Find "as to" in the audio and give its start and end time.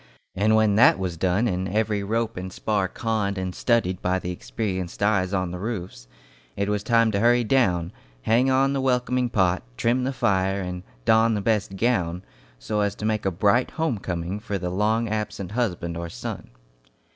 12.81-13.05